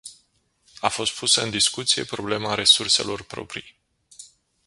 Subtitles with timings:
[0.81, 3.79] A fost pusă în discuție problema resurselor proprii.